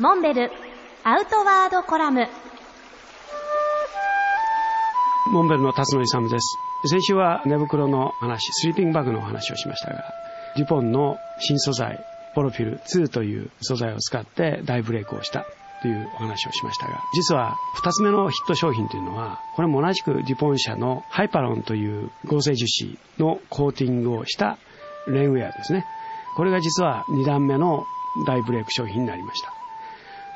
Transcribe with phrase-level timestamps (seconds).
[0.00, 0.50] モンベル
[1.04, 2.26] アウトワードコラム。
[5.30, 6.56] モンベルの辰野勇です。
[6.86, 10.02] 先週は寝袋の話スリーピングバッグの話をしましたが
[10.56, 12.02] デュポンの新素材
[12.34, 15.44] ポロフィル2という素材を使って大ブレイクをした
[15.82, 24.56] というお話をしましたが実は2つ目のヒット商品というのはこれも同じくデュポン社のハイパロンという合成樹脂のコーティングをした
[25.08, 25.84] レンウェアですね。
[26.36, 27.84] これが実は2段目の
[28.26, 29.59] 大ブレイク商品になりました。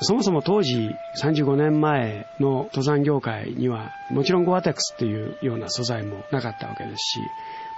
[0.04, 7.20] そもそも当時35年前の登山業界にはもちろんゴアテックスっていうような素材もなかったわけですし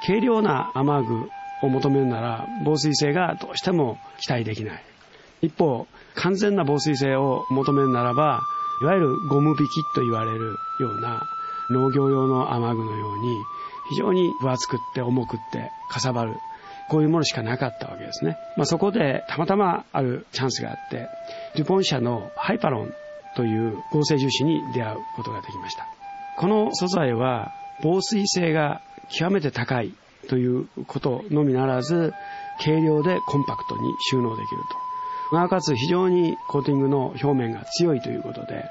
[0.07, 1.31] 軽量な雨具
[1.63, 4.83] を求めるなら防水性がどうしても期待できない。
[5.43, 8.43] 一方完全な防水性を求めるならば
[8.83, 11.23] いわゆるゴム引きと言われるような
[11.71, 13.39] 農業用の雨具のように
[13.89, 16.41] 非常に分厚くって重くってかさばる。
[16.89, 18.37] こういうものしかなかったわけですね。
[18.57, 21.09] まあ、そこでたまたまあるチャンスがあって、
[21.57, 22.93] デュポン社のハイパロン
[23.37, 25.87] という合成樹脂に出会うことができました。
[26.39, 29.95] この素材は防水性が極めて高い
[30.29, 32.13] ということのみならず、
[32.63, 34.63] 軽量でコンパクトに収納できる
[35.31, 35.37] と。
[35.37, 38.65] なおかつ非常にコーティングの表面が強いということで、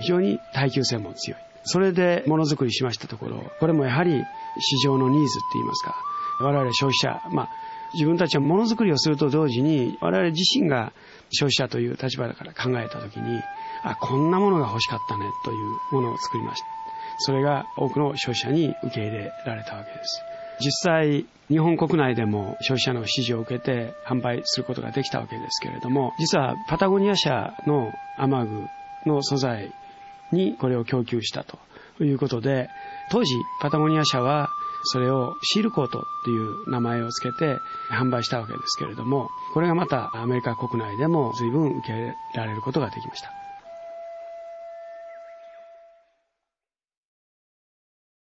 [0.00, 1.40] 非常に耐久性も強い。
[1.64, 4.22] それでものづくりしましたところ、これもやはり
[4.58, 5.94] 市場のニーズって言いますか、
[6.42, 7.48] 我々消費者、まあ、
[7.94, 10.92] 自分たちはものづくりをすると同時に、我々自身が
[11.30, 13.40] 消費者という立場だから考えたときに、
[13.84, 16.66] あ、こんなものが欲しかったねというものを作りました。
[17.18, 20.22] それが多くの消費者に受け入れられたわけです。
[20.60, 28.66] 実際、日本国内でも消費者の支持を受けて販売することができたわけですけれども、実はパタゴニア社の雨具
[29.06, 29.72] の素材
[30.30, 31.58] にこれを供給したと
[32.00, 32.70] いうことで、
[33.10, 34.48] 当時パタゴニア社は
[34.84, 43.32] それをシールコートっていう名前を付けて販売したわけですけれども、これがまたアメリカ国内でも随分受けられることができました。